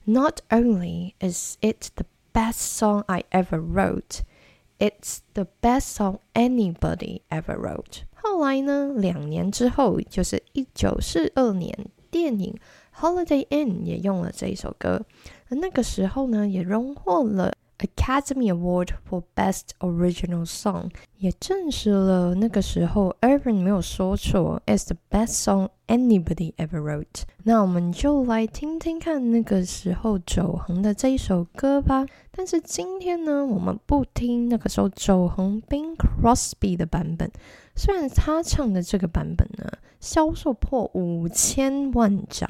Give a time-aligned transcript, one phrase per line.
[0.04, 4.20] ，Not only is it the best song I ever wrote,
[4.78, 8.02] it's the best song anybody ever wrote。
[8.14, 11.76] 后来呢，两年之后，就是一九四二年，
[12.12, 12.56] 电影
[12.96, 15.04] Holiday Inn 也用了这一首歌，
[15.48, 17.54] 那个时候呢，也荣获了。
[17.79, 27.23] Academy Award for Best Original Song，也证实了那个时候 Irving 没有说错，is the best song anybody ever wrote。
[27.43, 32.05] 那我们就来听听看那个时候走红的这一首歌吧。
[32.31, 37.29] 但是今天呢，我们不听那个时候走红 Bing Crosby 的版本。
[37.78, 42.48] 虽然他唱的这个版本呢，销售破五千万张。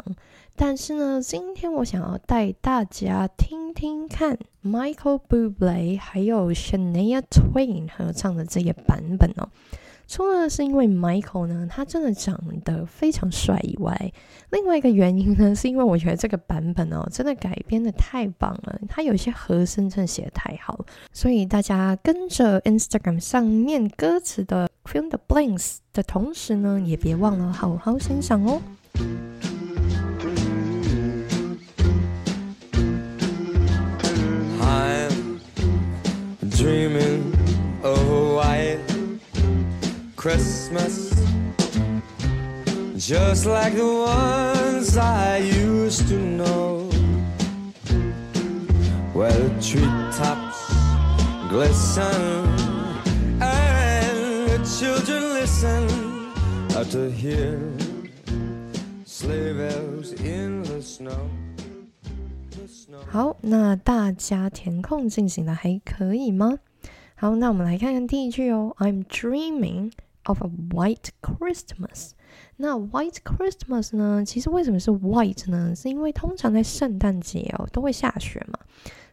[0.56, 9.50] 但是呢，今天我想要带大家听听看 Michael Bublé 还有 Shania Twain 合唱的这些版本哦。
[10.08, 14.10] 除了是因为 Michael 呢，他真的长得非常帅以外，
[14.50, 18.80] 另外一个原因呢，是因为我觉得这个版本哦，真的改编的太棒了。
[18.88, 28.62] 他有些和声真的写的太好了，所以大家跟着 Instagram 上面歌词的 Feel the Blinks 的同时呢，也别忘了好好欣赏哦。
[40.17, 41.11] Christmas
[42.97, 46.89] just like the ones I used to know
[49.13, 50.73] where the treetops
[51.49, 52.47] glisten
[53.41, 55.87] and the children listen
[56.89, 57.59] to hear
[59.05, 61.29] sleigh bells in the snow
[63.09, 66.59] 好，那大家填空进行的还可以吗？
[67.15, 68.75] 好，那我们来看看第一句哦。
[68.79, 69.91] I'm dreaming
[70.28, 72.12] of a white Christmas。
[72.56, 74.24] 那 white Christmas 呢？
[74.24, 75.74] 其实为什么是 white 呢？
[75.74, 78.58] 是因为通常在圣诞节哦都会下雪嘛，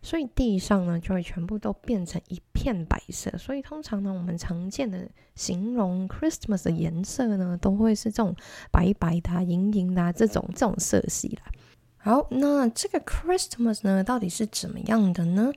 [0.02, 3.31] 所以地上呢就会全部都变成一片白色。
[3.38, 8.36] 所以通常呢，我们常见的形容 Christmas 的颜色呢，都会是这种
[8.72, 11.52] 白白的、银银的这种这种色系啦。
[11.97, 15.52] 好，那这个 Christmas 呢，到底是怎么样的呢？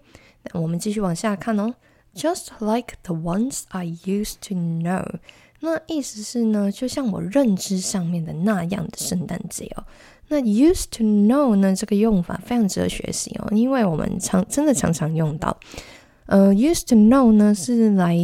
[0.44, 1.74] 那我们继续往下看哦。
[2.18, 5.04] Just like the ones I used to know，
[5.60, 9.84] 那意思是呢，就像我认知上面的那样的圣诞节哦。
[10.26, 15.56] 那 used to know 呢，这个用法非常值得学习哦，因为我们常真的常常用到。
[16.26, 18.14] 呃，used to know 呢，是来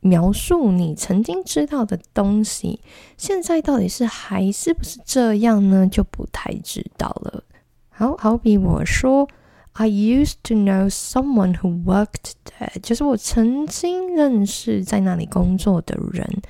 [0.00, 2.80] 描述你曾经知道的东西，
[3.16, 7.42] 现在到底是还是不是这样呢，就不太知道了。
[7.88, 9.28] 好好比我说
[9.78, 16.42] ，I used to know someone who worked there，就是我曾经认识在那里工作的人。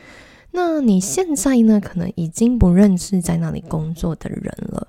[0.52, 1.78] 那你现在呢？
[1.78, 4.88] 可能已经不认识在那里工作的人了。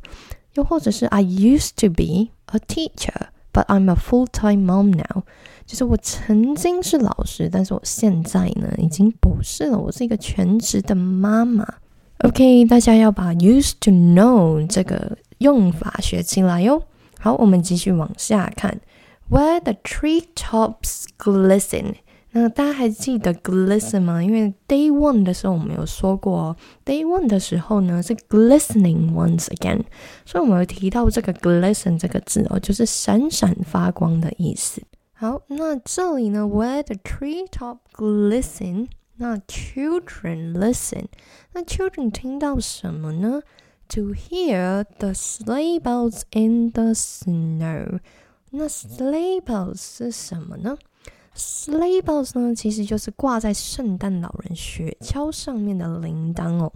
[0.53, 5.23] 又或者是 I used to be a teacher，but I'm a full-time mom now，
[5.66, 11.67] 就是我曾经是老师，但是我现在呢已经不是了，我是一个全职的妈妈。
[12.19, 15.18] OK，大家要把 used to know 这个。
[15.39, 16.83] 用法学起来哟。
[17.21, 18.80] 好，我们继续往下看。
[19.30, 21.95] Where the tree tops glisten，
[22.31, 24.24] 那大家还记得 glisten 吗？
[24.24, 26.56] 因为 day one 的时候我们有说过
[26.86, 29.81] ，day one 的时候呢是 glistening once again，
[30.25, 34.81] 所以我们有提到这个 glisten 这个字哦，就是闪闪发光的意思。
[35.13, 38.88] 好，那这里呢，Where the tree top glisten，
[39.18, 41.07] 那 children listen，
[41.54, 43.42] 那 children 听到什么呢
[43.89, 48.00] ？To hear the sleigh bells in the snow，
[48.51, 50.77] 那 sleigh bells 是什么呢
[51.36, 56.71] ？sleigh bells 呢，其实就是挂在圣诞老人雪橇上面的铃铛哦。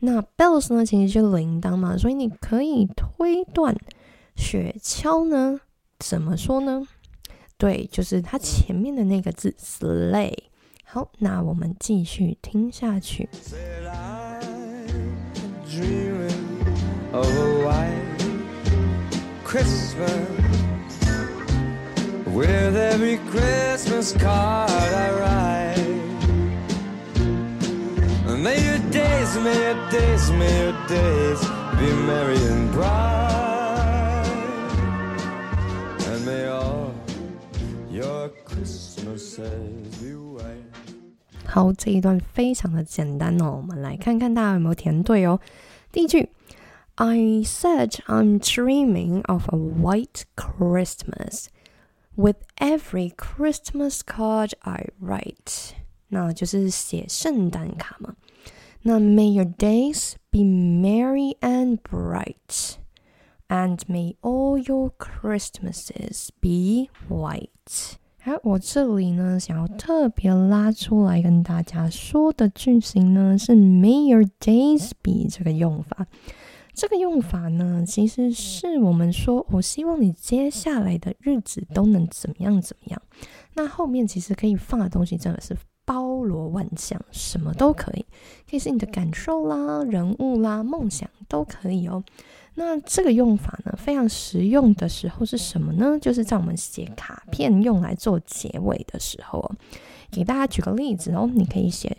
[0.00, 3.76] 那 bells 呢，其实就是铃铛嘛，所以你可以推断
[4.34, 5.60] 雪橇呢
[5.98, 6.86] 怎么说呢？
[7.56, 10.34] 对，就是它前面的那个字 sleigh。
[10.84, 13.28] 好，那我们继续听下去。
[17.24, 18.18] A white
[19.44, 20.28] Christmas
[22.26, 25.78] with every Christmas card I write.
[28.38, 31.40] May your days, may your days, may your days
[31.78, 34.24] be merry and bright,
[36.06, 36.94] and may all
[37.90, 40.62] your Christmases be white.
[41.44, 45.40] 好，这一段非常的简单哦，我们来看看大家有没有填对哦。
[45.90, 46.28] 第一句
[46.97, 51.47] ，I said I'm dreaming of a white Christmas
[52.15, 55.71] with every Christmas card I write，
[56.09, 58.15] 那就是写圣诞卡嘛。
[58.83, 62.75] 那 May your days be merry and bright,
[63.47, 67.95] and may all your Christmases be white.
[68.21, 76.05] 好，我这里呢，想要特别拉出来跟大家说的句型呢，是 May your days be 这个用法。
[76.78, 83.02] 这个用法呢，其实是我们说，我希望你接下来的日子都能怎么样怎么样。
[83.54, 88.06] 那后面其实可以放的东西真的是包罗万象，什么都可以，
[88.48, 92.04] 可以是你的感受啦、人物啦、梦想都可以哦。
[92.54, 95.98] 那这个用法呢，非常实用的时候是什么呢？
[96.00, 99.50] 就是在我们写卡片用来做结尾的时候哦。
[100.12, 101.96] 给大家举个例子哦，你可以写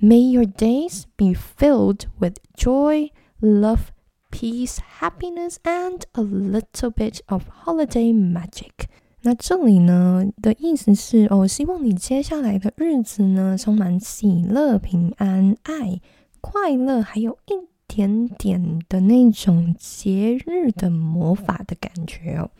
[0.00, 3.10] May your days be filled with joy,
[3.42, 3.91] love,
[4.31, 8.87] peace, happiness, and a little bit of holiday magic。
[9.21, 15.99] 那这里呢的意思是哦，希望你接下来的日子呢充满喜乐、平安、爱、
[16.39, 22.51] 快乐，还有一点点的那种节日的魔法的感觉哦。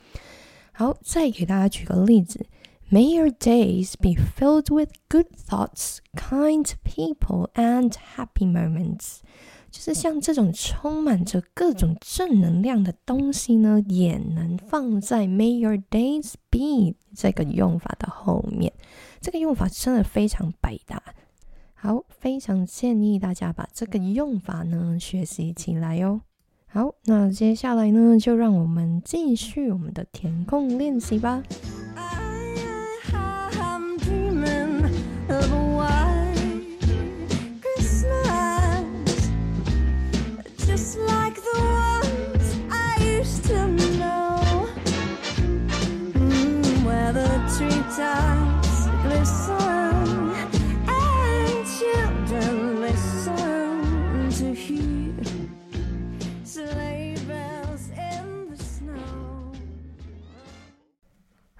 [0.74, 2.45] 好，再给大家举个例子：
[2.92, 9.19] May your days be filled with good thoughts, kind people, and happy moments。
[9.72, 18.70] 就是像这种充满着各种正能量的东西呢，也能放在 May your days be 这个用法的后面。
[19.22, 21.02] 这个用法真的非常百搭。
[21.72, 26.20] 好，非常建议大家把这个用法呢学习起来哦。
[26.66, 31.42] 好，那接下来呢，就让我们继续我们的填空练习吧。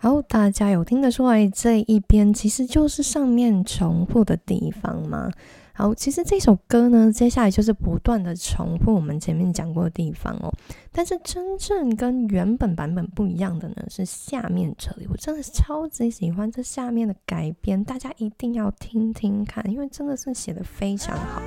[0.03, 5.31] 好，大家有听得出来这一边其实就是上面重复的地方吗？
[5.75, 10.53] 好，其实这首歌呢，接下来就是不断的重复我们前面讲过的地方哦。
[10.91, 21.41] 但是真正跟原本版本不一样的呢，是下面这里，我真的是超级喜欢这下面的改编，大家一定要听听看，因为真的是写的非常好。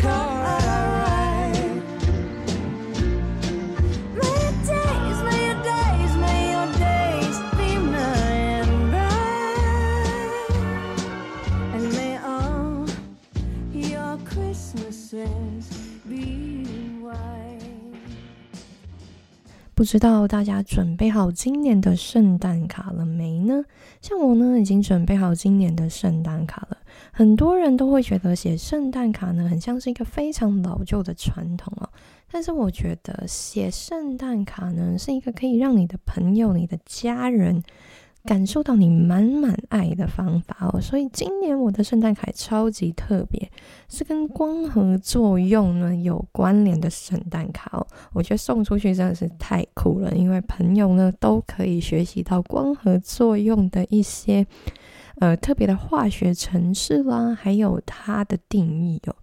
[0.00, 0.29] Christmas
[19.80, 23.64] 不知道大家准备好今年的圣诞卡了没呢？
[24.02, 26.76] 像我呢，已经准备好今年的圣诞卡了。
[27.10, 31.88] 很多人都会觉得写圣诞卡呢，很像是一个非常老旧的传统哦。
[32.30, 37.62] 但是我觉得写圣诞卡呢，是一个可以让你的朋友、你的家人
[38.24, 40.80] 感受到你满满爱的方法哦。
[40.80, 43.50] 所以今年我的圣诞卡超级特别，
[43.88, 47.86] 是跟光合作用呢有关联的圣诞卡哦。
[48.12, 54.46] 我觉得送出去真的是太酷了，因为朋友呢都可以学习到光合作用的一些
[55.20, 59.14] 呃特别的化学程式啦，还有它的定义哦。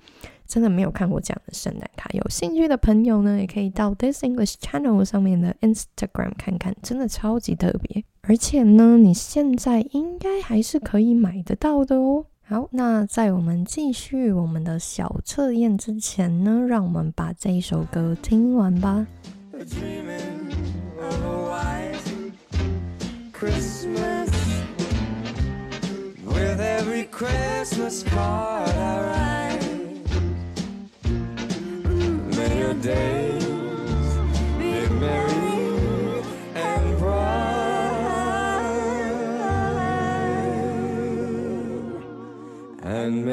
[0.47, 8.05] 真的没有看过这样的圣诞卡，有兴趣的朋友呢，也可以到 This English Channel 上面的 Instagram 看看，真的超级特别。
[8.29, 12.25] 而且呢，你现在应该还是可以买得到的哦。
[12.43, 19.07] 好，那在我们继续我们的小测验之前呢，让我们把这一首歌听完吧。
[19.53, 20.37] Dreaming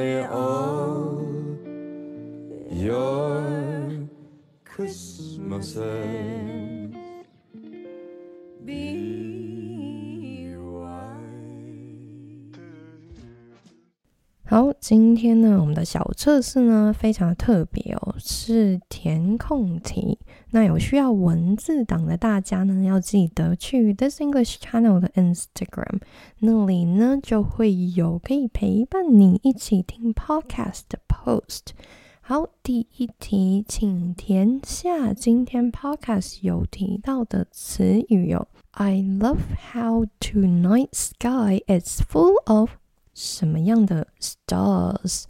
[0.05, 1.23] and may all
[2.71, 4.09] your
[4.65, 5.85] Christmases
[8.65, 9.04] be
[14.87, 20.19] 今天呢，我们的小测试呢非常特别哦，是填空题。
[20.51, 26.03] 那有需要文字档的大家呢，要记得去 This English Channel 的 Instagram，
[26.41, 31.73] 那里呢就会有可以陪伴你一起听 podcast 的 post。
[32.21, 38.49] 好，第一题，请填下今天 podcast 有提到的词语哦。
[38.73, 39.39] I love
[39.73, 42.73] how tonight sky is full of
[43.14, 45.26] 什么样的 stars？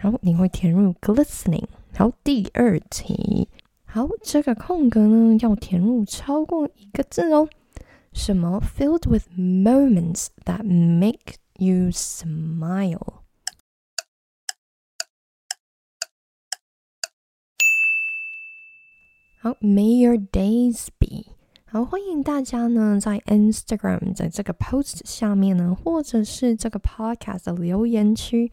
[0.00, 1.68] 好，你会填入 glistening。
[1.94, 3.48] 好，第二题，
[3.84, 7.48] 好，这个空格呢要填入超过一个字哦。
[8.12, 13.22] 什么 filled with moments that make you smile？
[19.40, 20.95] 好，May your days be。
[21.77, 28.51] 好，欢迎大家呢在 Instagram 在这个 post 下面呢，或者是这个 podcast 的留言区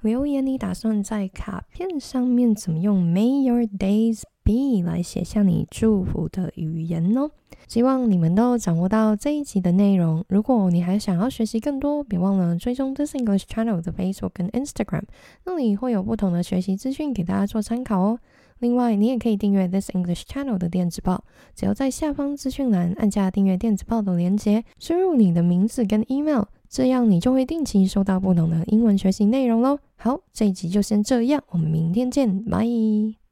[0.00, 7.28] 留言，你打算在卡片上面怎么用 May your days be 来写下你祝福的语言呢？
[7.68, 10.24] 希望你们都掌握到这一集的内容。
[10.26, 15.04] 如果你还想要学习更多，别忘了追踪 This English Channel 的 Facebook 跟 Instagram，
[15.44, 18.18] 那里会有不同的学习资讯给大家做参考哦。
[18.58, 29.78] 另外，你也可以订阅 This English Channel 的电子报，只要在下方资讯栏按下订阅电子报的连接，输入你的名字跟 email，这样你就会定期收到不同的英文学习内容喽。
[29.96, 33.23] 好，这一集就先这样，我们明天见，拜。